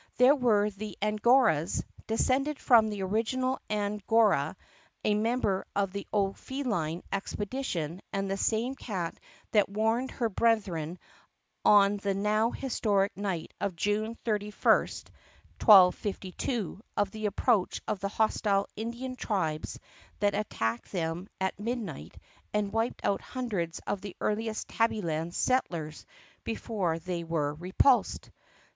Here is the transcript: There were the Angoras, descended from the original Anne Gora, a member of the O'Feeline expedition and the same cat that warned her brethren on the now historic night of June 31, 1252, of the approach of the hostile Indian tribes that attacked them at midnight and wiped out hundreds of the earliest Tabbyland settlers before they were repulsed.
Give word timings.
There 0.17 0.33
were 0.33 0.71
the 0.71 0.97
Angoras, 0.99 1.83
descended 2.07 2.57
from 2.57 2.87
the 2.89 3.03
original 3.03 3.59
Anne 3.69 4.01
Gora, 4.07 4.55
a 5.03 5.13
member 5.13 5.63
of 5.75 5.91
the 5.91 6.07
O'Feeline 6.11 7.03
expedition 7.13 8.01
and 8.11 8.27
the 8.27 8.35
same 8.35 8.73
cat 8.73 9.15
that 9.51 9.69
warned 9.69 10.09
her 10.09 10.27
brethren 10.27 10.97
on 11.63 11.97
the 11.97 12.15
now 12.15 12.49
historic 12.49 13.15
night 13.15 13.53
of 13.61 13.75
June 13.75 14.15
31, 14.25 14.55
1252, 15.63 16.81
of 16.97 17.11
the 17.11 17.27
approach 17.27 17.79
of 17.87 17.99
the 17.99 18.07
hostile 18.09 18.65
Indian 18.75 19.15
tribes 19.15 19.79
that 20.19 20.33
attacked 20.33 20.91
them 20.91 21.27
at 21.39 21.59
midnight 21.59 22.17
and 22.55 22.73
wiped 22.73 23.05
out 23.05 23.21
hundreds 23.21 23.79
of 23.85 24.01
the 24.01 24.15
earliest 24.19 24.67
Tabbyland 24.67 25.35
settlers 25.35 26.07
before 26.43 26.97
they 26.97 27.23
were 27.23 27.53
repulsed. 27.53 28.31